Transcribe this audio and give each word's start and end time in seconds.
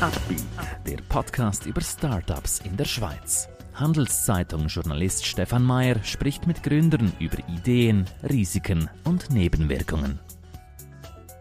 Upbeat, 0.00 0.42
der 0.86 0.96
Podcast 1.10 1.66
über 1.66 1.82
Startups 1.82 2.60
in 2.60 2.74
der 2.74 2.86
Schweiz. 2.86 3.50
Handelszeitung-Journalist 3.74 5.26
Stefan 5.26 5.62
Mayer 5.62 6.02
spricht 6.02 6.46
mit 6.46 6.62
Gründern 6.62 7.12
über 7.18 7.36
Ideen, 7.48 8.06
Risiken 8.22 8.88
und 9.04 9.30
Nebenwirkungen. 9.30 10.18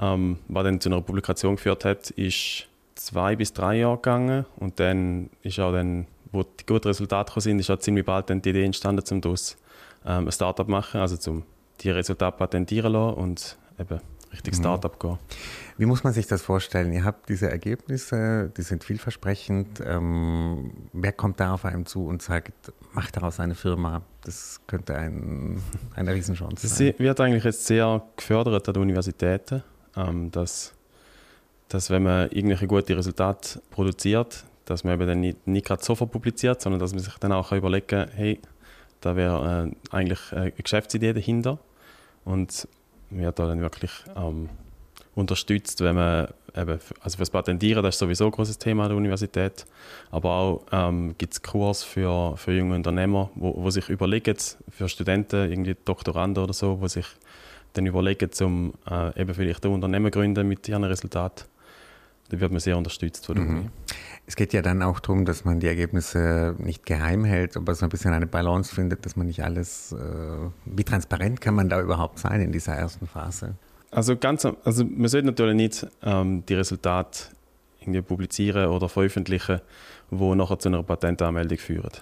ähm, 0.00 0.38
was 0.48 0.64
dann 0.64 0.80
zu 0.80 0.88
einer 0.88 1.00
Publikation 1.00 1.56
geführt 1.56 1.84
hat, 1.84 2.10
ist 2.10 2.66
zwei 2.94 3.36
bis 3.36 3.52
drei 3.52 3.78
Jahre 3.78 3.96
gegangen. 3.96 4.44
Und 4.56 4.80
dann 4.80 5.30
ist 5.42 5.58
auch 5.60 5.72
dann, 5.72 6.06
wo 6.32 6.42
die 6.42 6.66
guten 6.66 6.88
Resultate 6.88 7.30
gekommen 7.30 7.42
sind, 7.42 7.58
ist 7.60 7.70
auch 7.70 7.78
ziemlich 7.78 8.04
bald 8.04 8.30
dann 8.30 8.42
die 8.42 8.50
Idee 8.50 8.64
entstanden, 8.64 9.04
um 9.10 9.20
daraus 9.20 9.56
ähm, 10.04 10.26
ein 10.26 10.32
Startup 10.32 10.66
zu 10.66 10.70
machen, 10.70 11.00
also 11.00 11.16
zum 11.16 11.44
die 11.80 11.90
Resultate 11.90 12.36
patentieren 12.36 12.92
lassen 12.92 13.14
und 13.14 13.56
eben 13.78 14.00
richtig 14.32 14.54
mhm. 14.54 14.58
Startup 14.60 14.98
gehen. 14.98 15.18
Wie 15.76 15.86
muss 15.86 16.04
man 16.04 16.12
sich 16.12 16.26
das 16.26 16.42
vorstellen? 16.42 16.92
Ihr 16.92 17.04
habt 17.04 17.28
diese 17.28 17.50
Ergebnisse, 17.50 18.52
die 18.56 18.62
sind 18.62 18.84
vielversprechend. 18.84 19.82
Ähm, 19.84 20.72
wer 20.92 21.12
kommt 21.12 21.40
da 21.40 21.54
auf 21.54 21.64
einem 21.64 21.86
zu 21.86 22.06
und 22.06 22.22
sagt, 22.22 22.72
mach 22.92 23.10
daraus 23.10 23.40
eine 23.40 23.54
Firma? 23.54 24.02
Das 24.22 24.60
könnte 24.66 24.94
ein, 24.94 25.60
eine 25.94 26.14
Riesenchance 26.14 26.66
sein. 26.66 26.88
Das 26.90 26.98
wird 26.98 27.20
eigentlich 27.20 27.44
jetzt 27.44 27.66
sehr 27.66 28.02
gefördert 28.16 28.68
an 28.68 28.74
den 28.74 28.82
Universitäten, 28.82 29.62
ähm, 29.96 30.30
dass, 30.30 30.74
dass 31.68 31.90
wenn 31.90 32.02
man 32.02 32.30
irgendwelche 32.30 32.66
gute 32.66 32.96
Resultate 32.96 33.60
produziert, 33.70 34.44
dass 34.64 34.84
man 34.84 34.94
eben 34.94 35.06
dann 35.06 35.20
nicht, 35.20 35.46
nicht 35.46 35.66
gerade 35.66 35.84
sofort 35.84 36.10
publiziert, 36.10 36.60
sondern 36.60 36.80
dass 36.80 36.92
man 36.92 37.02
sich 37.02 37.14
dann 37.18 37.32
auch 37.32 37.52
überlegen 37.52 37.86
kann, 37.86 38.08
hey, 38.14 38.40
da 39.00 39.16
wäre 39.16 39.70
äh, 39.70 39.94
eigentlich 39.94 40.20
eine 40.32 40.52
Geschäftsidee 40.52 41.12
dahinter. 41.12 41.58
Und 42.24 42.66
wird 43.10 43.38
da 43.38 43.46
dann 43.46 43.60
wirklich 43.60 43.92
ähm, 44.16 44.48
unterstützt, 45.14 45.80
wenn 45.80 45.96
man 45.96 46.28
eben, 46.56 46.78
also 47.00 47.16
fürs 47.16 47.30
Patentieren, 47.30 47.82
das 47.82 47.96
ist 47.96 47.98
sowieso 47.98 48.26
ein 48.26 48.30
großes 48.30 48.58
Thema 48.58 48.84
an 48.84 48.88
der 48.90 48.96
Universität, 48.96 49.66
aber 50.10 50.30
auch 50.30 50.66
ähm, 50.72 51.14
gibt 51.18 51.34
es 51.34 51.42
Kurs 51.42 51.82
für, 51.84 52.36
für 52.36 52.52
junge 52.52 52.74
Unternehmer, 52.74 53.30
wo, 53.34 53.62
wo 53.62 53.70
sich 53.70 53.88
überlegen, 53.88 54.36
für 54.70 54.88
Studenten, 54.88 55.50
irgendwie 55.50 55.76
Doktoranden 55.84 56.42
oder 56.42 56.52
so, 56.52 56.80
wo 56.80 56.88
sich 56.88 57.06
dann 57.74 57.86
überlegen, 57.86 58.30
um 58.40 58.74
äh, 58.90 59.20
eben 59.20 59.34
vielleicht 59.34 59.64
ein 59.64 59.72
Unternehmen 59.72 60.10
gründen 60.10 60.48
mit 60.48 60.68
ihren 60.68 60.84
Resultaten. 60.84 61.44
Da 62.30 62.40
wird 62.40 62.50
man 62.50 62.60
sehr 62.60 62.78
unterstützt 62.78 63.26
von 63.26 63.34
der 63.34 63.44
mhm. 63.44 63.58
Uni. 63.58 63.70
Es 64.26 64.36
geht 64.36 64.54
ja 64.54 64.62
dann 64.62 64.82
auch 64.82 65.00
darum, 65.00 65.26
dass 65.26 65.44
man 65.44 65.60
die 65.60 65.66
Ergebnisse 65.66 66.54
nicht 66.58 66.86
geheim 66.86 67.24
hält, 67.24 67.56
aber 67.56 67.74
so 67.74 67.84
ein 67.84 67.90
bisschen 67.90 68.14
eine 68.14 68.26
Balance 68.26 68.74
findet, 68.74 69.04
dass 69.04 69.16
man 69.16 69.26
nicht 69.26 69.44
alles, 69.44 69.92
äh, 69.92 69.96
wie 70.64 70.84
transparent 70.84 71.42
kann 71.42 71.54
man 71.54 71.68
da 71.68 71.80
überhaupt 71.80 72.18
sein 72.18 72.40
in 72.40 72.50
dieser 72.50 72.72
ersten 72.72 73.06
Phase? 73.06 73.56
Also 73.90 74.16
ganz, 74.16 74.46
also 74.64 74.84
man 74.84 75.08
sollte 75.08 75.26
natürlich 75.26 75.54
nicht 75.54 75.86
ähm, 76.02 76.44
die 76.46 76.54
Resultate 76.54 77.28
irgendwie 77.80 78.02
publizieren 78.02 78.68
oder 78.68 78.88
veröffentlichen, 78.88 79.60
wo 80.10 80.34
nachher 80.34 80.58
zu 80.58 80.68
einer 80.68 80.82
Patentanmeldung 80.82 81.58
führen. 81.58 81.92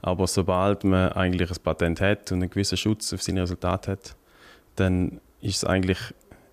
Aber 0.00 0.26
sobald 0.26 0.84
man 0.84 1.12
eigentlich 1.12 1.50
ein 1.50 1.62
Patent 1.62 2.00
hat 2.00 2.32
und 2.32 2.38
einen 2.38 2.50
gewissen 2.50 2.76
Schutz 2.76 3.12
auf 3.12 3.22
seine 3.22 3.42
Resultate 3.42 3.92
hat, 3.92 4.16
dann 4.76 5.20
ist 5.40 5.56
es 5.56 5.64
eigentlich 5.64 5.98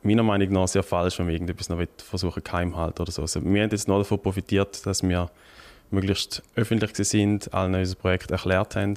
meiner 0.02 0.24
Meinung 0.24 0.50
nach 0.52 0.68
sehr 0.68 0.84
falsch, 0.84 1.20
wenn 1.20 1.26
man 1.26 1.34
irgendetwas 1.34 1.70
noch 1.70 1.82
versuchen 1.98 2.44
geheim 2.44 2.76
halten 2.76 3.02
oder 3.02 3.12
so. 3.12 3.22
Also 3.22 3.44
wir 3.44 3.64
haben 3.64 3.70
jetzt 3.72 3.88
noch 3.88 4.00
davon 4.00 4.22
profitiert, 4.22 4.86
dass 4.86 5.04
wir 5.04 5.30
möglichst 5.92 6.44
öffentlich 6.56 6.92
sind, 6.96 7.54
allen 7.54 7.76
unser 7.76 7.96
Projekt 7.96 8.32
erklärt 8.32 8.76
haben. 8.76 8.96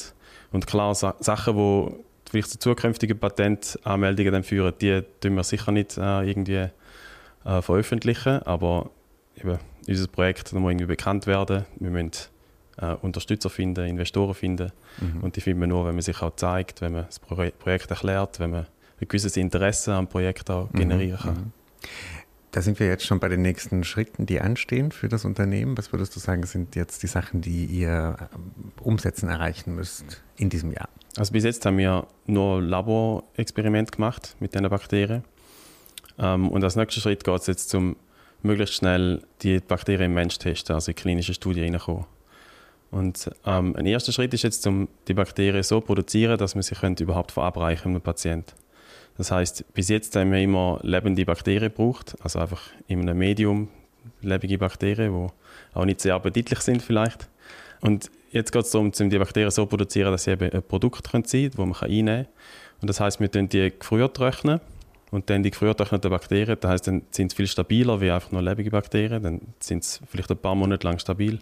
Und 0.53 0.67
klar, 0.67 0.95
Sa 0.95 1.17
Sachen, 1.21 1.57
die 1.57 1.95
vielleicht 2.31 2.51
zu 2.51 2.59
zukünftigen 2.59 3.19
Patentanmeldungen 3.19 4.33
dann 4.33 4.45
führen, 4.45 4.75
die 4.81 5.03
tun 5.21 5.35
wir 5.35 5.45
sicher 5.45 5.73
nicht 5.73 5.99
äh, 5.99 6.23
irgendwie 6.23 6.69
äh, 7.45 7.63
veröffentlichen, 7.63 8.43
aber 8.43 8.91
eben, 9.37 9.59
unser 9.89 10.07
Projekt 10.07 10.53
muss 10.53 10.71
irgendwie 10.71 10.87
bekannt 10.87 11.27
werden. 11.27 11.65
Wir 11.81 11.91
müssen 11.91 12.13
äh, 12.79 12.95
Unterstützer 13.03 13.51
finden, 13.51 13.87
Investoren 13.87 14.35
finden 14.35 14.73
mhm. 15.01 15.23
und 15.23 15.37
die 15.37 15.41
finden 15.41 15.61
wir 15.61 15.67
nur, 15.67 15.87
wenn 15.87 15.95
man 15.95 16.03
sich 16.03 16.23
auch 16.23 16.37
zeigt, 16.37 16.81
wenn 16.81 16.93
man 16.93 17.07
das 17.07 17.19
Pro 17.19 17.35
Projekt 17.35 17.91
erklärt, 17.91 18.39
wenn 18.41 18.51
man 18.51 18.67
ein 19.03 19.09
gewisses 19.09 19.37
Interesse 19.37 19.93
am 19.93 20.09
Projekt 20.09 20.51
auch 20.51 20.73
mhm, 20.73 20.79
generieren 20.79 21.19
kann. 21.19 21.35
Mhm. 21.35 21.53
Da 22.53 22.61
sind 22.61 22.79
wir 22.79 22.87
jetzt 22.87 23.07
schon 23.07 23.19
bei 23.19 23.29
den 23.29 23.41
nächsten 23.41 23.83
Schritten, 23.83 24.27
die 24.27 24.41
anstehen 24.41 24.93
für 24.93 25.09
das 25.09 25.25
Unternehmen. 25.25 25.77
Was 25.79 25.91
würdest 25.91 26.15
du 26.15 26.21
sagen, 26.21 26.45
sind 26.45 26.77
jetzt 26.77 27.03
die 27.03 27.07
Sachen, 27.07 27.41
die 27.41 27.65
ihr 27.65 28.17
ähm, 28.35 28.73
umsetzen, 28.81 29.31
erreichen 29.31 29.75
müsst 29.75 30.23
in 30.37 30.51
diesem 30.51 30.71
Jahr? 30.71 30.91
Also 31.17 31.33
bis 31.33 31.45
jetzt 31.45 31.65
haben 31.65 31.79
wir 31.79 32.07
nur 32.27 32.61
Laborexperiment 32.61 33.91
gemacht 33.91 34.37
mit 34.39 34.55
diesen 34.55 34.69
Bakterien. 34.69 35.25
Ähm, 36.19 36.51
und 36.51 36.63
als 36.63 36.77
nächster 36.77 37.01
Schritt 37.01 37.25
geht 37.25 37.41
es 37.41 37.47
jetzt 37.47 37.75
um 37.75 37.97
möglichst 38.43 38.75
schnell 38.75 39.23
die 39.41 39.61
Bakterien 39.61 40.11
im 40.11 40.15
Mensch 40.15 40.37
testen, 40.39 40.75
also 40.75 40.91
in 40.91 40.97
klinische 40.97 41.33
Studien 41.33 41.75
reinkommen. 41.75 42.05
Und 42.91 43.31
ähm, 43.47 43.75
ein 43.77 43.87
erster 43.87 44.13
Schritt 44.13 44.35
ist 44.35 44.43
jetzt, 44.43 44.67
um 44.67 44.89
die 45.09 45.15
Bakterien 45.15 45.63
so 45.63 45.81
zu 45.81 45.87
produzieren, 45.87 46.37
dass 46.37 46.55
man 46.55 46.63
sie 46.63 46.75
überhaupt 47.01 47.33
verabreichen 47.33 47.93
einem 47.93 48.03
Patienten. 48.03 48.53
Das 49.17 49.31
heißt, 49.31 49.73
bis 49.75 49.89
jetzt 49.89 50.17
haben 50.17 50.33
wir 50.33 50.41
immer 50.41 50.81
lebende 50.83 51.25
Bakterien 51.25 51.71
gebraucht, 51.71 52.17
also 52.23 52.39
einfach 52.39 52.63
in 52.89 53.01
einem 53.01 53.19
Medium 53.19 53.69
lebende 54.21 54.59
Bakterien, 54.59 55.13
die 55.13 55.79
auch 55.79 55.85
nicht 55.85 56.01
sehr 56.01 56.15
appetitlich 56.15 56.61
sind 56.61 56.83
vielleicht. 56.83 57.29
Und 57.81 58.11
jetzt 58.31 58.53
geht 58.53 58.65
es 58.65 58.71
darum, 58.71 58.91
die 58.93 59.19
Bakterien 59.19 59.51
so 59.51 59.63
zu 59.63 59.69
produzieren, 59.69 60.13
dass 60.13 60.25
sie 60.25 60.33
eben 60.33 60.51
ein 60.51 60.63
Produkt 60.63 61.09
sein 61.13 61.23
können, 61.23 61.51
das 61.51 61.57
man 61.57 61.75
einnehmen 61.83 62.25
kann. 62.25 62.33
Und 62.81 62.89
das 62.89 63.01
heißt, 63.01 63.21
wir 63.21 63.31
trocknen 63.31 63.49
die 63.53 63.73
gefriert 63.79 64.17
trocknen 64.17 64.61
und 65.11 65.29
dann 65.29 65.43
die 65.43 65.51
gefriert 65.51 65.79
trockneten 65.79 66.11
Bakterien, 66.11 66.57
das 66.59 66.71
heißt, 66.71 66.87
dann 66.89 67.03
sind 67.11 67.31
sie 67.31 67.37
viel 67.37 67.47
stabiler 67.47 68.01
wie 68.01 68.11
einfach 68.11 68.33
nur 68.33 68.43
lebende 68.43 68.71
Bakterien, 68.71 69.23
dann 69.23 69.41
sind 69.61 69.85
sie 69.85 70.01
vielleicht 70.07 70.31
ein 70.31 70.39
paar 70.39 70.55
Monate 70.55 70.87
lang 70.87 70.99
stabil. 70.99 71.39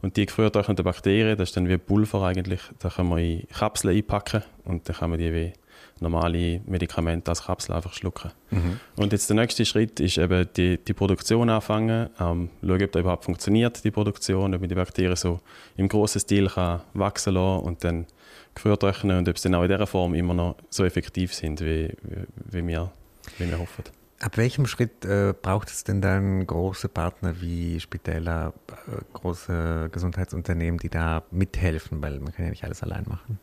Und 0.00 0.16
die 0.16 0.26
gefriert 0.26 0.54
Bakterien, 0.54 1.38
das 1.38 1.50
ist 1.50 1.56
dann 1.56 1.68
wie 1.68 1.78
Pulver 1.78 2.22
eigentlich, 2.22 2.60
da 2.80 2.88
kann 2.88 3.06
man 3.06 3.20
in 3.20 3.46
Kapseln 3.48 3.96
einpacken 3.96 4.42
und 4.64 4.88
dann 4.88 4.96
kann 4.96 5.10
man 5.10 5.18
die 5.20 5.32
wie 5.32 5.52
normale 6.02 6.60
Medikamente 6.66 7.30
als 7.30 7.44
Kapsel 7.44 7.74
einfach 7.74 7.92
schlucken. 7.94 8.30
Mhm. 8.50 8.80
Und 8.96 9.12
jetzt 9.12 9.28
der 9.30 9.36
nächste 9.36 9.64
Schritt 9.64 10.00
ist 10.00 10.18
eben 10.18 10.48
die, 10.56 10.78
die 10.78 10.92
Produktion 10.92 11.48
anfangen, 11.48 12.10
ähm, 12.20 12.50
schauen, 12.60 12.82
ob 12.82 12.92
das 12.92 13.00
überhaupt 13.00 13.24
funktioniert, 13.24 13.82
die 13.84 13.90
Produktion, 13.90 14.54
ob 14.54 14.60
man 14.60 14.68
die 14.68 14.74
Bakterien 14.74 15.16
so 15.16 15.40
im 15.76 15.88
grossen 15.88 16.20
Stil 16.20 16.48
kann 16.48 16.80
wachsen 16.94 17.34
lassen 17.34 17.64
und 17.64 17.84
dann 17.84 18.06
geführt 18.54 18.84
rechnen 18.84 19.18
und 19.18 19.28
ob 19.28 19.38
sie 19.38 19.48
dann 19.48 19.54
auch 19.56 19.62
in 19.62 19.70
dieser 19.70 19.86
Form 19.86 20.14
immer 20.14 20.34
noch 20.34 20.56
so 20.68 20.84
effektiv 20.84 21.32
sind, 21.34 21.60
wie, 21.60 21.88
wie, 22.02 22.62
wie, 22.62 22.66
wir, 22.66 22.90
wie 23.38 23.48
wir 23.48 23.58
hoffen. 23.58 23.84
Ab 24.20 24.36
welchem 24.36 24.66
Schritt 24.66 25.04
äh, 25.04 25.34
braucht 25.40 25.68
es 25.68 25.82
denn 25.82 26.00
dann 26.00 26.46
große 26.46 26.88
Partner 26.88 27.40
wie 27.40 27.80
Spitäler, 27.80 28.52
äh, 28.68 29.00
große 29.14 29.88
Gesundheitsunternehmen, 29.90 30.78
die 30.78 30.90
da 30.90 31.24
mithelfen? 31.32 32.00
Weil 32.02 32.20
man 32.20 32.32
kann 32.32 32.44
ja 32.44 32.50
nicht 32.50 32.62
alles 32.62 32.84
allein 32.84 33.04
machen. 33.08 33.40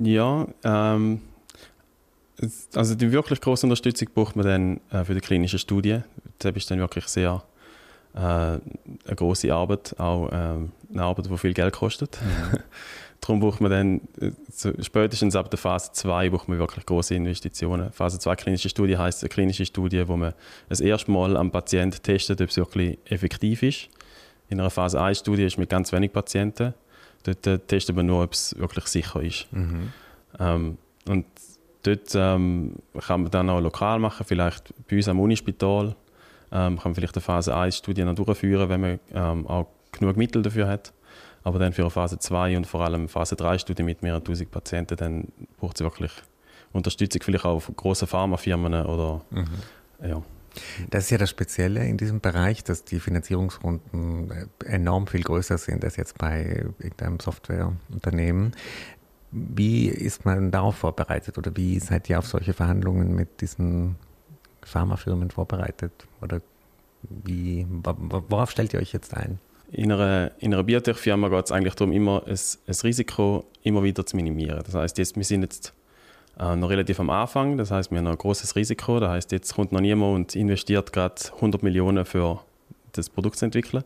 Ja, 0.00 0.46
ähm, 0.64 1.20
also 2.74 2.94
die 2.94 3.12
wirklich 3.12 3.40
große 3.40 3.66
Unterstützung 3.66 4.08
braucht 4.14 4.36
man 4.36 4.46
dann 4.46 4.80
äh, 4.90 5.04
für 5.04 5.14
die 5.14 5.20
klinische 5.20 5.58
Studie. 5.58 6.00
Das 6.38 6.54
ist 6.54 6.70
dann 6.70 6.78
wirklich 6.78 7.06
sehr 7.06 7.42
äh, 8.14 8.18
eine 8.18 8.60
große 9.14 9.52
Arbeit, 9.52 9.98
auch 9.98 10.28
äh, 10.28 10.32
eine 10.32 11.02
Arbeit, 11.02 11.30
die 11.30 11.38
viel 11.38 11.54
Geld 11.54 11.74
kostet. 11.74 12.18
Mhm. 12.20 12.58
Darum 13.20 13.38
braucht 13.38 13.60
man 13.60 13.70
dann, 13.70 14.00
äh, 14.20 14.82
spätestens 14.82 15.36
ab 15.36 15.48
der 15.48 15.58
Phase 15.58 15.92
2 15.92 16.30
braucht 16.30 16.48
man 16.48 16.58
wirklich 16.58 16.84
große 16.84 17.14
Investitionen. 17.14 17.92
Phase 17.92 18.18
2 18.18 18.34
klinische 18.34 18.68
Studie 18.68 18.98
heißt 18.98 19.22
eine 19.22 19.28
klinische 19.28 19.64
Studie, 19.64 20.08
wo 20.08 20.16
man 20.16 20.34
das 20.68 20.80
erste 20.80 21.10
Mal 21.12 21.36
am 21.36 21.52
Patienten 21.52 22.02
testet, 22.02 22.40
ob 22.40 22.48
es 22.48 22.56
wirklich 22.56 22.98
effektiv 23.04 23.62
ist. 23.62 23.88
In 24.48 24.58
einer 24.58 24.70
Phase 24.70 25.00
1 25.00 25.20
Studie 25.20 25.44
ist 25.44 25.56
mit 25.56 25.70
ganz 25.70 25.92
wenig 25.92 26.12
Patienten. 26.12 26.74
Dort 27.22 27.46
äh, 27.46 27.58
testet 27.60 27.94
man 27.94 28.06
nur, 28.06 28.24
ob 28.24 28.32
es 28.32 28.58
wirklich 28.58 28.86
sicher 28.86 29.22
ist. 29.22 29.46
Mhm. 29.52 29.92
Ähm, 30.40 30.78
und 31.06 31.26
dort 31.82 32.14
ähm, 32.14 32.76
kann 33.06 33.22
man 33.22 33.30
dann 33.30 33.50
auch 33.50 33.60
lokal 33.60 33.98
machen, 33.98 34.24
vielleicht 34.26 34.72
bei 34.88 34.96
uns 34.96 35.08
am 35.08 35.20
Unispital. 35.20 35.96
Ähm, 36.50 36.76
kann 36.78 36.90
man 36.90 36.94
vielleicht 36.94 37.16
eine 37.16 37.22
Phase 37.22 37.56
1 37.56 37.78
Studie 37.78 38.04
noch 38.04 38.14
durchführen, 38.14 38.68
wenn 38.68 38.80
man 38.80 39.00
ähm, 39.14 39.46
auch 39.46 39.68
genug 39.92 40.16
Mittel 40.16 40.42
dafür 40.42 40.68
hat. 40.68 40.92
Aber 41.44 41.58
dann 41.58 41.72
für 41.72 41.82
eine 41.82 41.90
Phase 41.90 42.18
2 42.18 42.56
und 42.56 42.66
vor 42.66 42.82
allem 42.82 43.08
Phase 43.08 43.36
3 43.36 43.58
Studie 43.58 43.82
mit 43.82 44.02
mehreren 44.02 44.22
tausend 44.22 44.50
Patienten, 44.50 44.96
dann 44.96 45.28
braucht 45.58 45.76
es 45.76 45.84
wirklich 45.84 46.12
Unterstützung, 46.72 47.22
vielleicht 47.22 47.44
auch 47.44 47.60
von 47.60 47.76
grossen 47.76 48.06
Pharmafirmen 48.06 48.86
oder 48.86 49.22
mhm. 49.30 49.46
ja. 50.08 50.22
Das 50.90 51.04
ist 51.04 51.10
ja 51.10 51.16
das 51.16 51.30
Spezielle 51.30 51.86
in 51.86 51.96
diesem 51.96 52.20
Bereich, 52.20 52.62
dass 52.62 52.84
die 52.84 53.00
Finanzierungsrunden 53.00 54.30
äh, 54.30 54.66
enorm 54.66 55.06
viel 55.06 55.22
größer 55.22 55.56
sind 55.56 55.82
als 55.82 55.96
jetzt 55.96 56.18
bei 56.18 56.66
irgendeinem 56.78 57.20
Softwareunternehmen. 57.20 58.52
Wie 59.32 59.88
ist 59.88 60.26
man 60.26 60.50
darauf 60.50 60.76
vorbereitet 60.76 61.38
oder 61.38 61.56
wie 61.56 61.78
seid 61.78 62.10
ihr 62.10 62.18
auf 62.18 62.26
solche 62.26 62.52
Verhandlungen 62.52 63.14
mit 63.14 63.40
diesen 63.40 63.96
Pharmafirmen 64.62 65.30
vorbereitet? 65.30 65.92
Oder 66.20 66.42
wie, 67.02 67.66
worauf 67.82 68.50
stellt 68.50 68.74
ihr 68.74 68.80
euch 68.80 68.92
jetzt 68.92 69.16
ein? 69.16 69.38
In 69.70 69.90
einer, 69.90 70.32
in 70.38 70.52
einer 70.52 70.62
Biotech-Firma 70.62 71.28
geht 71.28 71.46
es 71.46 71.52
eigentlich 71.52 71.74
darum, 71.74 71.92
immer 71.92 72.22
ein, 72.26 72.32
ein, 72.34 72.74
Risiko 72.82 73.46
immer 73.62 73.82
wieder 73.82 74.04
zu 74.04 74.16
minimieren. 74.16 74.62
Das 74.66 74.74
heißt, 74.74 74.98
jetzt, 74.98 75.16
wir 75.16 75.24
sind 75.24 75.42
jetzt 75.42 75.72
äh, 76.38 76.54
noch 76.54 76.68
relativ 76.68 77.00
am 77.00 77.08
Anfang, 77.08 77.56
das 77.56 77.70
heißt, 77.70 77.90
wir 77.90 77.98
haben 77.98 78.04
noch 78.04 78.12
ein 78.12 78.18
großes 78.18 78.54
Risiko. 78.54 79.00
Das 79.00 79.10
heißt, 79.10 79.32
jetzt 79.32 79.54
kommt 79.54 79.72
noch 79.72 79.80
niemand 79.80 80.14
und 80.14 80.36
investiert 80.36 80.92
gerade 80.92 81.14
100 81.36 81.62
Millionen 81.62 82.04
für 82.04 82.40
das 82.92 83.10
Produkt 83.10 83.36
zu 83.38 83.46
entwickeln. 83.46 83.84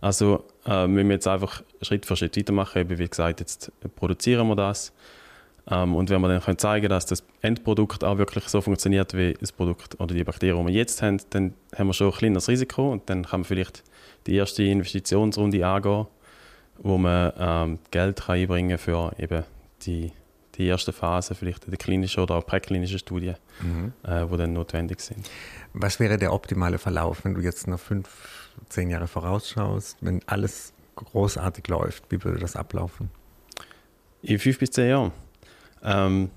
Also 0.00 0.44
äh, 0.66 0.86
müssen 0.86 1.08
wir 1.08 1.14
jetzt 1.14 1.28
einfach 1.28 1.62
Schritt 1.82 2.06
für 2.06 2.16
Schritt 2.16 2.36
weitermachen. 2.36 2.80
Eben, 2.80 2.98
wie 2.98 3.08
gesagt, 3.08 3.40
jetzt 3.40 3.72
produzieren 3.96 4.48
wir 4.48 4.56
das. 4.56 4.92
Ähm, 5.70 5.94
und 5.94 6.10
wenn 6.10 6.20
wir 6.20 6.28
dann 6.28 6.40
können 6.40 6.58
zeigen 6.58 6.88
dass 6.88 7.06
das 7.06 7.22
Endprodukt 7.42 8.04
auch 8.04 8.18
wirklich 8.18 8.48
so 8.48 8.60
funktioniert 8.60 9.14
wie 9.14 9.34
das 9.34 9.52
Produkt 9.52 10.00
oder 10.00 10.14
die 10.14 10.24
Bakterien, 10.24 10.66
die 10.66 10.72
wir 10.72 10.78
jetzt 10.78 11.02
haben, 11.02 11.20
dann 11.30 11.54
haben 11.76 11.88
wir 11.88 11.94
schon 11.94 12.08
ein 12.08 12.14
kleines 12.14 12.48
Risiko 12.48 12.92
und 12.92 13.08
dann 13.10 13.24
kann 13.24 13.40
man 13.40 13.44
vielleicht 13.44 13.82
die 14.26 14.36
erste 14.36 14.62
Investitionsrunde 14.62 15.66
angehen, 15.66 16.06
wo 16.78 16.98
man 16.98 17.32
ähm, 17.38 17.78
Geld 17.90 18.20
kann 18.22 18.36
einbringen 18.36 18.78
für 18.78 19.12
eben 19.18 19.44
die, 19.82 20.12
die 20.54 20.66
erste 20.66 20.92
Phase, 20.92 21.34
vielleicht 21.34 21.64
in 21.64 21.70
der 21.70 21.78
klinischen 21.78 22.22
oder 22.22 22.36
auch 22.36 22.46
präklinischen 22.46 22.98
Studien, 22.98 23.36
mhm. 23.60 23.92
äh, 24.04 24.26
die 24.26 24.36
dann 24.36 24.52
notwendig 24.52 25.00
sind. 25.00 25.30
Was 25.72 26.00
wäre 26.00 26.18
der 26.18 26.32
optimale 26.32 26.78
Verlauf, 26.78 27.24
wenn 27.24 27.34
du 27.34 27.40
jetzt 27.40 27.66
noch 27.66 27.78
fünf, 27.78 28.47
zehn 28.68 28.90
Jahre 28.90 29.06
vorausschaust, 29.06 29.96
wenn 30.00 30.20
alles 30.26 30.72
großartig 30.96 31.68
läuft? 31.68 32.04
Wie 32.10 32.22
würde 32.22 32.38
das 32.38 32.56
ablaufen? 32.56 33.10
In 34.22 34.38
fünf 34.38 34.58
bis 34.58 34.70
zehn 34.70 34.88
Jahren. 34.90 35.12
Ähm, 35.82 36.30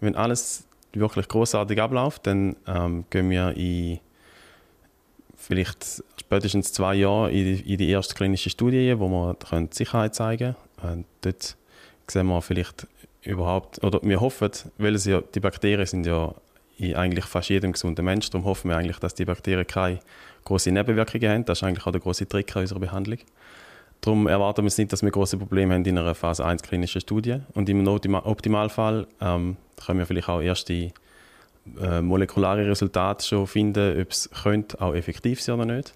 wenn 0.00 0.14
alles 0.14 0.66
wirklich 0.92 1.28
großartig 1.28 1.80
abläuft, 1.80 2.26
dann 2.26 2.56
ähm, 2.66 3.04
gehen 3.10 3.30
wir 3.30 3.56
in 3.56 4.00
vielleicht 5.36 6.02
spätestens 6.18 6.72
zwei 6.72 6.94
Jahre 6.94 7.30
in 7.30 7.44
die, 7.44 7.72
in 7.72 7.78
die 7.78 7.88
erste 7.88 8.14
klinische 8.14 8.50
Studie, 8.50 8.98
wo 8.98 9.08
wir 9.08 9.36
die 9.52 9.68
Sicherheit 9.70 10.14
zeigen 10.14 10.56
können. 10.80 11.04
dort 11.22 11.56
sehen 12.06 12.26
wir 12.26 12.42
vielleicht 12.42 12.86
überhaupt, 13.22 13.82
oder 13.84 14.00
wir 14.02 14.20
hoffen, 14.20 14.50
weil 14.78 14.94
es 14.94 15.04
ja, 15.04 15.20
die 15.20 15.40
Bakterien 15.40 15.86
sind 15.86 16.06
ja 16.06 16.34
in 16.78 16.94
eigentlich 16.94 17.24
fast 17.24 17.48
jedem 17.50 17.72
gesunden 17.72 18.04
Mensch, 18.04 18.30
darum 18.30 18.46
hoffen 18.46 18.70
wir 18.70 18.76
eigentlich, 18.76 18.98
dass 18.98 19.14
die 19.14 19.24
Bakterien 19.24 19.66
keine 19.66 19.98
großen 20.44 20.72
Nebenwirkungen 20.72 21.28
haben. 21.30 21.44
Das 21.44 21.58
ist 21.58 21.64
eigentlich 21.64 21.86
auch 21.86 21.92
der 21.92 22.00
große 22.00 22.28
Trick 22.28 22.54
an 22.56 22.62
unserer 22.62 22.80
Behandlung. 22.80 23.18
Darum 24.00 24.28
erwarten 24.28 24.64
wir 24.64 24.72
nicht, 24.76 24.92
dass 24.92 25.02
wir 25.02 25.10
große 25.10 25.38
Probleme 25.38 25.74
haben 25.74 25.84
in 25.84 25.98
einer 25.98 26.14
Phase 26.14 26.44
1 26.44 26.62
klinischen 26.62 27.00
Studie. 27.00 27.40
Und 27.54 27.68
im 27.68 27.86
Optimalfall 27.86 29.08
ähm, 29.20 29.56
können 29.84 29.98
wir 29.98 30.06
vielleicht 30.06 30.28
auch 30.28 30.40
erste 30.40 30.92
äh, 31.80 32.00
molekulare 32.00 32.66
Resultate 32.66 33.26
schon 33.26 33.46
finden, 33.46 34.00
ob 34.00 34.10
es 34.10 34.30
könnte 34.42 34.80
auch 34.80 34.94
effektiv 34.94 35.42
sein 35.42 35.56
oder 35.56 35.76
nicht. 35.76 35.94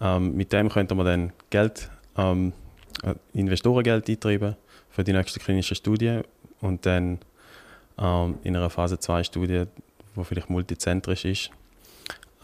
Ähm, 0.00 0.34
mit 0.34 0.52
dem 0.52 0.68
könnte 0.68 0.94
man 0.94 1.06
dann 1.06 1.32
Geld, 1.50 1.88
ähm, 2.16 2.52
äh, 3.04 3.14
Investorengeld 3.32 4.08
eintreiben 4.08 4.56
für 4.90 5.04
die 5.04 5.12
nächste 5.12 5.38
klinische 5.38 5.76
Studie 5.76 6.20
und 6.60 6.84
dann 6.84 7.20
ähm, 7.98 8.38
in 8.42 8.56
einer 8.56 8.70
Phase 8.70 8.98
2 8.98 9.24
Studie, 9.24 9.66
die 10.16 10.24
vielleicht 10.24 10.50
multizentrisch 10.50 11.24
ist, 11.24 11.50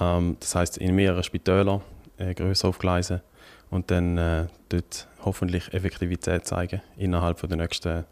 ähm, 0.01 0.37
das 0.41 0.55
heißt 0.55 0.79
in 0.79 0.95
mehreren 0.95 1.23
Spitälern 1.23 1.83
äh, 2.19 2.35
größer 2.35 2.69
aufgleisen 2.69 3.21
und 3.71 3.91
dann 3.91 4.19
äh, 4.19 4.47
dort 4.69 5.09
hoffentlich 5.25 5.73
Effektivität 5.73 6.47
zeigen 6.47 6.81
innerhalb 6.97 7.41
der 7.41 7.57
nächsten 7.57 8.05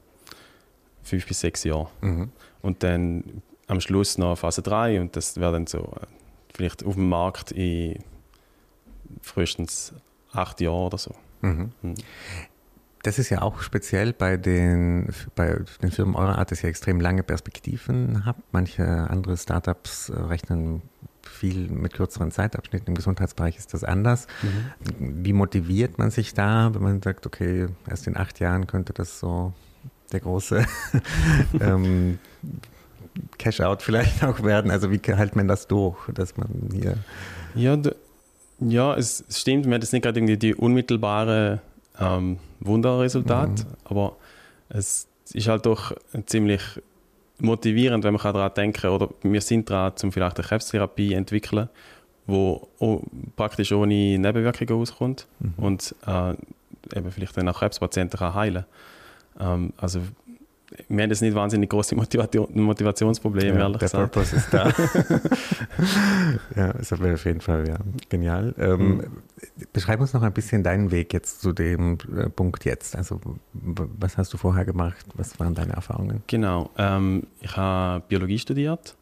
fünf 1.03 1.27
bis 1.27 1.41
sechs 1.41 1.65
Jahre. 1.65 1.89
Mhm. 2.01 2.33
Und 2.63 2.83
dann 2.83 3.43
am 3.67 3.81
Schluss 3.81 4.19
noch 4.19 4.37
Phase 4.37 4.63
3 4.63 5.01
und 5.01 5.17
das 5.17 5.39
wäre 5.39 5.53
dann 5.53 5.67
so 5.67 5.79
äh, 5.79 6.07
vielleicht 6.55 6.85
auf 6.85 6.95
dem 6.95 7.09
Markt 7.09 7.53
in 7.53 7.99
frühestens 9.23 9.93
acht 10.33 10.61
Jahren 10.61 10.87
oder 10.87 10.99
so. 10.99 11.15
Mhm. 11.41 11.73
Mhm. 11.83 11.95
Das 13.05 13.19
ist 13.19 13.29
ja 13.29 13.43
auch 13.43 13.61
speziell 13.61 14.15
bei 14.15 14.39
den, 14.39 15.11
bei 15.37 15.59
den 15.83 15.91
Firmen 15.91 16.17
eurer 16.17 16.39
Art, 16.39 16.51
dass 16.51 16.63
ihr 16.65 16.71
extrem 16.71 17.01
lange 17.01 17.23
Perspektiven 17.23 18.25
habt. 18.25 18.41
Manche 18.51 18.87
andere 18.87 19.37
Startups 19.37 20.09
äh, 20.09 20.19
rechnen 20.19 20.81
viel 21.23 21.69
mit 21.69 21.93
kürzeren 21.93 22.31
Zeitabschnitten. 22.31 22.89
Im 22.89 22.95
Gesundheitsbereich 22.95 23.59
ist 23.59 23.75
das 23.75 23.85
anders. 23.85 24.27
Mhm. 24.99 25.23
Wie 25.23 25.35
motiviert 25.35 25.99
man 25.99 26.11
sich 26.11 26.33
da, 26.33 26.75
wenn 26.75 26.83
man 26.83 27.03
sagt, 27.03 27.27
okay, 27.27 27.67
erst 27.87 28.07
in 28.07 28.17
acht 28.17 28.41
Jahren 28.41 28.67
könnte 28.67 28.95
das 28.95 29.21
so 29.21 29.53
der 30.11 30.21
große 30.21 30.65
ähm, 31.61 32.19
Cash-out 33.37 33.83
vielleicht 33.83 34.25
auch 34.25 34.43
werden? 34.43 34.71
Also 34.71 34.91
wie 34.91 35.01
hält 35.05 35.37
man 35.37 35.47
das 35.47 35.67
durch, 35.67 35.99
dass 36.15 36.39
man 36.39 36.71
hier... 36.73 36.97
Ja, 37.55 37.77
ja 38.61 38.95
es 38.97 39.25
stimmt, 39.29 39.67
man 39.67 39.75
hat 39.75 39.83
jetzt 39.83 39.93
nicht 39.93 40.05
gerade 40.05 40.19
irgendwie 40.19 40.39
die 40.39 40.55
unmittelbare 40.55 41.61
ähm, 41.99 42.39
Wunderresultat, 42.61 43.51
mhm. 43.51 43.65
aber 43.85 44.17
es 44.69 45.09
ist 45.33 45.49
halt 45.49 45.67
doch 45.67 45.93
ziemlich 46.27 46.63
motivierend, 47.39 48.05
wenn 48.05 48.15
man 48.15 48.23
daran 48.23 48.55
denken 48.55 48.81
kann, 48.81 48.91
oder 48.91 49.09
wir 49.23 49.41
sind 49.41 49.69
dran, 49.69 49.93
um 50.03 50.13
vielleicht 50.13 50.39
eine 50.39 50.47
Krebstherapie 50.47 51.11
zu 51.11 51.17
entwickeln, 51.17 51.69
die 52.27 53.01
praktisch 53.37 53.73
ohne 53.73 54.19
Nebenwirkungen 54.19 54.81
auskommt 54.81 55.27
mhm. 55.41 55.55
und 55.57 55.95
äh, 56.07 56.35
eben 56.97 57.11
vielleicht 57.11 57.37
dann 57.37 57.49
auch 57.49 57.59
Krebspatienten 57.59 58.19
kann 58.19 58.35
heilen 58.35 58.65
kann. 59.37 59.65
Ähm, 59.65 59.73
also 59.77 60.01
wir 60.89 61.03
haben 61.03 61.11
jetzt 61.11 61.23
nicht 61.23 61.35
wahnsinnig 61.35 61.71
große 61.71 61.95
Motivation, 61.95 62.49
Motivationsprobleme, 62.53 63.59
ja, 63.59 63.65
ehrlich 63.65 63.79
der 63.79 63.89
gesagt. 63.89 64.13
Purpose 64.13 64.37
ist 64.37 64.53
da. 64.53 64.73
ja, 66.57 66.71
ist 66.73 66.93
auf 66.93 67.25
jeden 67.25 67.41
Fall 67.41 67.69
ja, 67.69 67.77
genial. 68.09 68.55
Ähm, 68.59 68.97
mhm. 68.97 69.05
Beschreib 69.73 70.01
uns 70.01 70.13
noch 70.13 70.23
ein 70.23 70.33
bisschen 70.33 70.63
deinen 70.63 70.91
Weg 70.91 71.13
jetzt 71.13 71.41
zu 71.41 71.53
dem 71.53 71.99
äh, 72.17 72.29
Punkt 72.29 72.65
jetzt. 72.65 72.97
Also 72.97 73.21
was 73.53 74.19
hast 74.19 74.33
du 74.33 74.37
vorher 74.37 74.65
gemacht? 74.65 75.05
Was 75.15 75.39
waren 75.39 75.55
deine 75.55 75.75
Erfahrungen? 75.75 76.23
Genau. 76.27 76.71
Ähm, 76.77 77.25
ich 77.41 77.57
habe 77.57 78.03
Biologie 78.09 78.39
studiert 78.39 78.97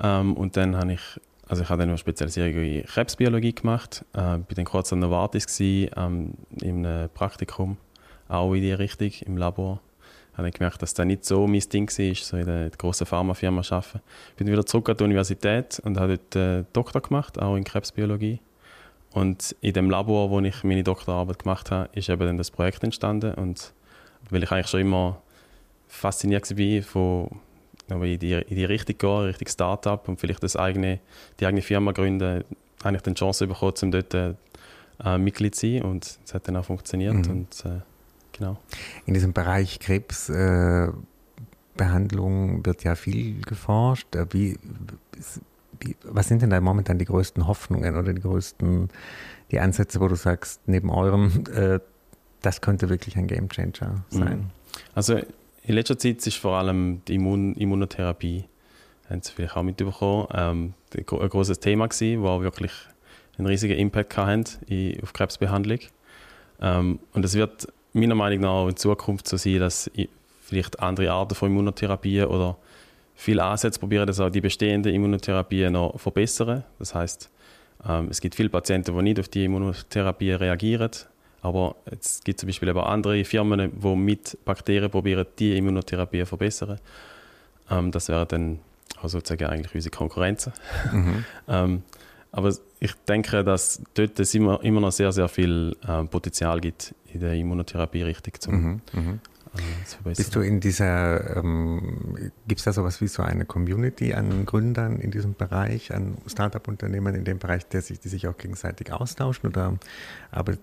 ähm, 0.00 0.34
und 0.34 0.56
dann 0.56 0.76
habe 0.76 0.92
ich 0.92 1.20
also 1.48 1.62
ich 1.62 1.70
habe 1.70 1.80
dann 1.80 1.88
eine 1.88 1.96
Spezialisierung 1.96 2.62
in 2.62 2.84
Krebsbiologie 2.84 3.54
gemacht, 3.54 4.04
äh, 4.12 4.36
bin 4.36 4.56
dann 4.56 4.66
kurz 4.66 4.92
an 4.92 4.98
Novartis 4.98 5.46
gewesen, 5.46 5.90
ähm, 5.96 6.34
in 6.60 6.84
einem 6.84 7.08
Praktikum, 7.08 7.78
auch 8.28 8.52
in 8.52 8.60
die 8.60 8.72
Richtung, 8.72 9.10
im 9.24 9.38
Labor 9.38 9.80
habe 10.38 10.48
ich 10.48 10.54
gemerkt, 10.54 10.80
dass 10.80 10.94
das 10.94 11.04
nicht 11.04 11.24
so 11.24 11.46
mein 11.46 11.60
Ding 11.60 11.90
war, 11.90 12.14
so 12.14 12.36
in 12.36 12.46
der, 12.46 12.70
grossen 12.70 13.06
Pharmafirma 13.06 13.62
zu 13.62 13.74
arbeiten. 13.74 14.00
Ich 14.30 14.36
bin 14.36 14.46
wieder 14.46 14.64
zurück 14.64 14.88
an 14.88 14.96
die 14.96 15.04
Universität 15.04 15.80
und 15.84 15.98
habe 15.98 16.18
dort 16.18 16.36
äh, 16.36 16.64
Doktor 16.72 17.02
gemacht, 17.02 17.40
auch 17.40 17.56
in 17.56 17.64
Krebsbiologie. 17.64 18.40
Und 19.12 19.56
in 19.60 19.72
dem 19.72 19.90
Labor, 19.90 20.30
wo 20.30 20.40
ich 20.40 20.62
meine 20.62 20.84
Doktorarbeit 20.84 21.40
gemacht 21.40 21.70
habe, 21.70 21.88
ist 21.92 22.08
eben 22.08 22.20
dann 22.20 22.38
das 22.38 22.50
Projekt 22.50 22.84
entstanden. 22.84 23.34
Und 23.34 23.72
weil 24.30 24.42
ich 24.42 24.52
eigentlich 24.52 24.68
schon 24.68 24.80
immer 24.80 25.20
fasziniert 25.88 26.50
war 26.50 26.82
von 26.82 27.40
in 27.90 28.18
die, 28.18 28.32
in 28.32 28.56
die 28.56 28.64
Richtung 28.66 28.98
gehen, 28.98 29.24
Richtung 29.24 29.48
Startup 29.48 30.06
und 30.08 30.20
vielleicht 30.20 30.42
das 30.42 30.56
eigene, 30.56 31.00
die 31.40 31.46
eigene 31.46 31.62
Firma 31.62 31.92
gründen, 31.92 32.44
habe 32.84 32.96
ich 32.96 33.02
dann 33.02 33.14
die 33.14 33.18
Chance 33.18 33.46
bekommen, 33.46 33.74
um 33.82 33.90
dort 33.90 34.14
äh, 34.14 35.18
Mitglied 35.18 35.54
zu 35.54 35.66
sein 35.66 35.82
und 35.82 36.18
es 36.24 36.34
hat 36.34 36.46
dann 36.46 36.56
auch 36.56 36.66
funktioniert. 36.66 37.14
Mhm. 37.14 37.30
Und, 37.30 37.64
äh, 37.64 37.80
genau. 38.38 38.56
In 39.06 39.14
diesem 39.14 39.32
Bereich 39.32 39.80
Krebsbehandlung 39.80 42.60
äh, 42.60 42.66
wird 42.66 42.84
ja 42.84 42.94
viel 42.94 43.40
geforscht. 43.42 44.14
Äh, 44.14 44.26
wie, 44.30 44.58
wie, 45.80 45.96
was 46.04 46.28
sind 46.28 46.42
denn 46.42 46.50
da 46.50 46.60
momentan 46.60 46.98
die 46.98 47.04
größten 47.04 47.46
Hoffnungen 47.46 47.96
oder 47.96 48.12
die 48.12 48.20
größten 48.20 48.88
die 49.50 49.60
Ansätze, 49.60 50.00
wo 50.00 50.08
du 50.08 50.14
sagst, 50.14 50.60
neben 50.66 50.90
eurem, 50.90 51.44
äh, 51.54 51.80
das 52.42 52.60
könnte 52.60 52.88
wirklich 52.88 53.16
ein 53.16 53.26
Gamechanger 53.26 54.04
sein? 54.10 54.38
Mhm. 54.38 54.50
Also 54.94 55.18
in 55.62 55.74
letzter 55.74 55.98
Zeit 55.98 56.26
ist 56.26 56.36
vor 56.36 56.56
allem 56.56 57.02
die 57.06 57.16
Immun 57.16 57.54
Immunotherapie, 57.54 58.44
haben 59.08 59.22
Sie 59.22 59.32
vielleicht 59.32 59.56
auch 59.56 59.62
mitbekommen, 59.62 60.26
ähm, 60.32 60.74
ein 60.94 61.04
großes 61.04 61.60
Thema 61.60 61.88
gewesen, 61.88 62.22
wo 62.22 62.28
auch 62.28 62.42
wirklich 62.42 62.72
einen 63.38 63.46
riesigen 63.46 63.78
Impact 63.78 64.16
hatten 64.16 64.44
auf 65.02 65.12
Krebsbehandlung. 65.12 65.78
Ähm, 66.60 66.98
und 67.12 67.24
es 67.24 67.34
wird 67.34 67.68
meiner 67.92 68.14
Meinung 68.14 68.40
nach 68.40 68.50
auch 68.50 68.68
in 68.68 68.76
Zukunft 68.76 69.28
so 69.28 69.36
sein, 69.36 69.60
dass 69.60 69.90
vielleicht 70.42 70.80
andere 70.80 71.10
Arten 71.10 71.34
von 71.34 71.50
Immunotherapien 71.50 72.26
oder 72.26 72.56
viele 73.14 73.42
Ansätze 73.42 73.80
probieren, 73.80 74.06
dass 74.06 74.20
auch 74.20 74.30
die 74.30 74.40
bestehenden 74.40 74.94
Immunotherapien 74.94 75.72
noch 75.72 75.98
verbessern. 75.98 76.64
Das 76.78 76.94
heißt, 76.94 77.30
ähm, 77.88 78.08
es 78.10 78.20
gibt 78.20 78.34
viele 78.34 78.48
Patienten, 78.48 78.96
die 78.96 79.02
nicht 79.02 79.20
auf 79.20 79.28
die 79.28 79.44
Immunotherapie 79.44 80.32
reagieren 80.32 80.90
aber 81.40 81.76
es 81.86 82.22
gibt 82.24 82.40
zum 82.40 82.48
Beispiel 82.48 82.68
eben 82.68 82.80
andere 82.80 83.24
Firmen, 83.24 83.72
die 83.80 83.96
mit 83.96 84.36
Bakterien 84.44 84.90
probieren, 84.90 85.26
die 85.38 85.56
Immunotherapie 85.56 86.20
zu 86.20 86.26
verbessern. 86.26 86.78
Ähm, 87.70 87.90
das 87.90 88.08
wären 88.08 88.28
dann 88.28 88.58
sozusagen 89.04 89.46
eigentlich 89.46 89.74
unsere 89.74 89.94
Konkurrenzen. 89.96 90.52
Mhm. 90.92 91.24
ähm, 91.48 91.82
aber 92.32 92.52
ich 92.80 92.92
denke, 93.08 93.44
dass 93.44 93.80
dort 93.94 94.18
es 94.20 94.34
immer, 94.34 94.62
immer 94.62 94.80
noch 94.80 94.92
sehr, 94.92 95.12
sehr 95.12 95.28
viel 95.28 95.74
Potenzial 96.10 96.60
gibt 96.60 96.94
in 97.18 97.20
der 97.20 97.34
Immunotherapie-Richtung 97.34 98.34
zum 98.38 98.54
mhm. 98.54 98.80
Mhm. 98.92 99.20
Äh, 100.04 100.14
Bist 100.14 100.34
du 100.34 100.40
in 100.40 100.60
dieser, 100.60 101.36
ähm, 101.36 102.30
gibt 102.46 102.60
es 102.60 102.64
da 102.64 102.72
sowas 102.72 103.00
wie 103.00 103.08
so 103.08 103.22
eine 103.22 103.44
Community 103.44 104.14
an 104.14 104.46
Gründern 104.46 105.00
in 105.00 105.10
diesem 105.10 105.34
Bereich, 105.34 105.92
an 105.92 106.18
Startup-Unternehmern 106.26 107.14
in 107.14 107.24
dem 107.24 107.38
Bereich, 107.38 107.66
der 107.66 107.82
sich, 107.82 107.98
die 107.98 108.08
sich 108.08 108.26
auch 108.28 108.36
gegenseitig 108.36 108.92
austauschen 108.92 109.48
oder 109.48 109.78
arbeitet 110.30 110.62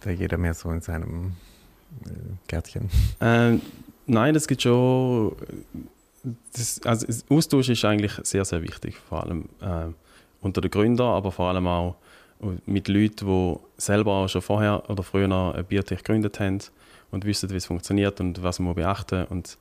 da 0.00 0.10
jeder 0.10 0.38
mehr 0.38 0.54
so 0.54 0.70
in 0.70 0.80
seinem 0.80 1.32
äh, 2.04 2.10
Gärtchen? 2.46 2.88
Äh, 3.20 3.58
nein, 4.06 4.34
das 4.34 4.46
gibt 4.46 4.62
schon. 4.62 5.34
Das, 6.52 6.80
also 6.84 7.06
Austausch 7.30 7.68
ist 7.68 7.84
eigentlich 7.84 8.12
sehr, 8.22 8.44
sehr 8.44 8.62
wichtig, 8.62 8.96
vor 8.96 9.24
allem 9.24 9.48
äh, 9.60 9.86
unter 10.40 10.60
den 10.60 10.70
Gründern, 10.70 11.14
aber 11.14 11.32
vor 11.32 11.48
allem 11.48 11.66
auch 11.66 11.96
mit 12.66 12.88
Leuten, 12.88 13.26
die 13.26 13.56
selber 13.76 14.12
auch 14.12 14.28
schon 14.28 14.42
vorher 14.42 14.88
oder 14.88 15.02
früher 15.02 15.24
eine 15.24 15.64
Biotech 15.64 15.98
gegründet 15.98 16.40
haben 16.40 16.58
und 17.10 17.24
wissen, 17.24 17.50
wie 17.50 17.56
es 17.56 17.66
funktioniert 17.66 18.20
und 18.20 18.42
was 18.42 18.58
man 18.58 18.74
beachten 18.74 19.20
muss. 19.20 19.30
Und 19.30 19.58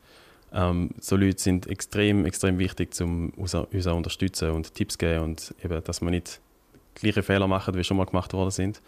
ähm, 0.53 0.89
so 0.99 1.15
Leute 1.15 1.41
sind 1.41 1.67
extrem, 1.67 2.25
extrem 2.25 2.59
wichtig, 2.59 2.99
um 3.01 3.29
uns, 3.31 3.53
uns 3.53 3.83
zu 3.83 3.93
unterstützen 3.93 4.51
und 4.51 4.73
Tipps 4.73 4.93
zu 4.93 4.99
geben 4.99 5.23
und 5.23 5.55
eben, 5.63 5.83
dass 5.83 6.01
man 6.01 6.11
nicht 6.11 6.39
gleiche 6.95 7.23
Fehler 7.23 7.47
macht, 7.47 7.75
wie 7.75 7.83
schon 7.83 7.97
mal 7.97 8.05
gemacht 8.05 8.33
worden 8.33 8.51
sind. 8.51 8.81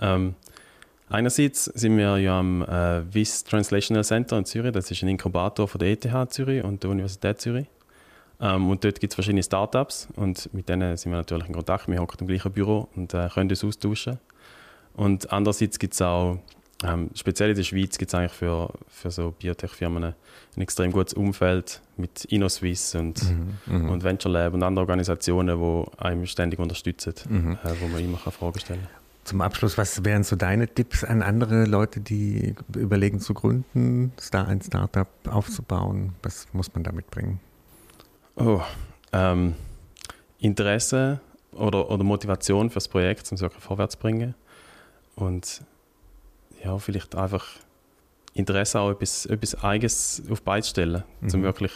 Ähm, 0.00 0.34
Einerseits 1.10 1.64
sind 1.64 1.96
wir 1.96 2.18
ja 2.18 2.38
am 2.38 2.62
äh, 2.62 3.02
WIS 3.14 3.44
Translational 3.44 4.04
Center 4.04 4.36
in 4.36 4.44
Zürich. 4.44 4.72
Das 4.72 4.90
ist 4.90 5.02
ein 5.02 5.08
Inkubator 5.08 5.66
von 5.66 5.78
der 5.78 5.88
ETH 5.88 6.32
Zürich 6.32 6.62
und 6.62 6.82
der 6.82 6.90
Universität 6.90 7.40
Zürich. 7.40 7.66
Ähm, 8.40 8.70
und 8.70 8.84
dort 8.84 9.00
gibt 9.00 9.12
es 9.12 9.14
verschiedene 9.14 9.42
Startups 9.42 10.08
und 10.16 10.52
mit 10.54 10.68
denen 10.68 10.96
sind 10.96 11.12
wir 11.12 11.16
natürlich 11.16 11.48
in 11.48 11.54
Kontakt. 11.54 11.88
Wir 11.88 12.00
hocken 12.00 12.18
im 12.20 12.26
gleichen 12.26 12.52
Büro 12.52 12.88
und 12.94 13.14
äh, 13.14 13.28
können 13.32 13.50
uns 13.50 13.64
austauschen. 13.64 14.18
Und 14.94 15.32
andererseits 15.32 15.78
gibt 15.78 15.94
es 15.94 16.02
auch, 16.02 16.38
ähm, 16.84 17.10
speziell 17.14 17.50
in 17.50 17.56
der 17.56 17.64
Schweiz, 17.64 17.98
gibt 17.98 18.10
es 18.12 18.14
eigentlich 18.14 18.32
für, 18.32 18.72
für 18.88 19.10
so 19.10 19.32
Biotech-Firmen 19.32 20.04
ein 20.04 20.14
extrem 20.62 20.92
gutes 20.92 21.14
Umfeld 21.14 21.80
mit 21.96 22.24
InnoSwiss 22.26 22.94
und, 22.94 23.20
mhm, 23.22 23.58
mhm. 23.66 23.90
und 23.90 24.04
Venture 24.04 24.30
Lab 24.30 24.54
und 24.54 24.62
anderen 24.62 24.84
Organisationen, 24.88 25.58
die 25.58 26.02
einem 26.02 26.26
ständig 26.26 26.60
unterstützen, 26.60 27.14
mhm. 27.28 27.58
äh, 27.64 27.80
wo 27.80 27.88
man 27.88 28.04
immer 28.04 28.18
Fragen 28.18 28.60
stellen 28.60 28.82
kann. 28.82 28.90
Zum 29.24 29.40
Abschluss, 29.40 29.76
was 29.76 30.04
wären 30.04 30.22
so 30.22 30.36
deine 30.36 30.68
Tipps 30.68 31.04
an 31.04 31.20
andere 31.22 31.64
Leute, 31.64 32.00
die 32.00 32.54
überlegen 32.74 33.20
zu 33.20 33.34
gründen, 33.34 34.12
ein 34.32 34.62
Startup 34.62 35.08
aufzubauen? 35.28 36.14
Was 36.22 36.46
muss 36.52 36.72
man 36.72 36.84
da 36.84 36.92
mitbringen? 36.92 37.40
Oh, 38.38 38.62
ähm, 39.12 39.54
Interesse 40.38 41.20
oder, 41.52 41.90
oder 41.90 42.04
Motivation 42.04 42.70
fürs 42.70 42.88
Projekt, 42.88 43.30
um 43.30 43.34
es 43.34 43.40
wirklich 43.40 43.62
vorwärts 43.62 43.94
zu 43.94 44.00
bringen. 44.00 44.34
Und 45.16 45.62
ja, 46.64 46.78
vielleicht 46.78 47.14
einfach 47.16 47.44
Interesse 48.34 48.78
auch 48.80 48.90
etwas, 48.90 49.26
etwas 49.26 49.62
Eigenes 49.62 50.22
auf 50.30 50.42
beizustellen. 50.42 51.02
Mhm. 51.20 51.42
wirklich, 51.42 51.72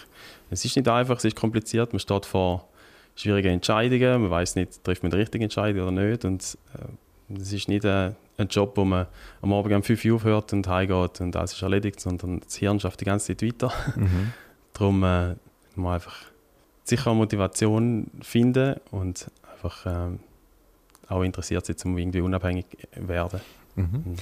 es 0.50 0.64
ist 0.64 0.76
nicht 0.76 0.88
einfach, 0.88 1.18
es 1.18 1.24
ist 1.24 1.36
kompliziert, 1.36 1.92
man 1.92 2.00
steht 2.00 2.26
vor 2.26 2.68
schwierigen 3.16 3.54
Entscheidungen, 3.54 4.22
man 4.22 4.30
weiß 4.30 4.56
nicht, 4.56 4.84
trifft 4.84 5.02
man 5.02 5.10
die 5.10 5.18
richtige 5.18 5.44
Entscheidung 5.44 5.82
oder 5.82 5.90
nicht. 5.90 6.24
Und 6.24 6.56
äh, 6.74 7.40
es 7.40 7.52
ist 7.52 7.68
nicht 7.68 7.84
ein, 7.84 8.14
ein, 8.38 8.48
Job, 8.48 8.76
wo 8.76 8.84
man 8.84 9.06
am 9.40 9.52
Abend 9.52 9.74
um 9.74 9.82
5 9.82 10.04
Uhr 10.04 10.16
aufhört 10.16 10.52
und 10.52 10.68
heimgeht 10.68 11.20
und 11.20 11.34
alles 11.36 11.52
ist 11.54 11.62
erledigt, 11.62 12.00
sondern 12.00 12.40
das 12.40 12.56
Hirn 12.56 12.78
schafft 12.78 13.00
die 13.00 13.04
ganze 13.04 13.36
Zeit 13.36 13.42
weiter. 13.42 13.72
Mhm. 13.96 14.32
Darum 14.72 15.02
äh, 15.02 15.34
einfach 15.76 16.31
sicher 16.84 17.14
Motivation 17.14 18.10
finden 18.20 18.76
und 18.90 19.30
einfach 19.52 19.86
äh, 19.86 20.18
auch 21.08 21.22
interessiert 21.22 21.66
sein, 21.66 21.76
um 21.84 21.98
irgendwie 21.98 22.20
unabhängig 22.20 22.66
zu 22.94 23.08
werden. 23.08 23.40
Mhm. 23.76 23.84
Mhm. 23.84 24.16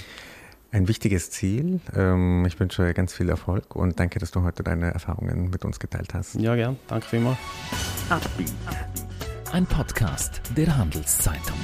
Ein 0.73 0.87
wichtiges 0.87 1.31
Ziel. 1.31 1.81
Ähm, 1.95 2.45
ich 2.45 2.57
wünsche 2.59 2.85
dir 2.85 2.93
ganz 2.93 3.13
viel 3.13 3.29
Erfolg 3.29 3.75
und 3.75 3.99
danke, 3.99 4.19
dass 4.19 4.31
du 4.31 4.41
heute 4.43 4.63
deine 4.63 4.93
Erfahrungen 4.93 5.49
mit 5.49 5.65
uns 5.65 5.79
geteilt 5.79 6.13
hast. 6.13 6.35
Ja, 6.35 6.55
gern. 6.55 6.77
Danke 6.87 7.07
vielmals. 7.07 7.37
Ein 9.51 9.65
Podcast 9.65 10.41
der 10.55 10.77
Handelszeitung. 10.77 11.57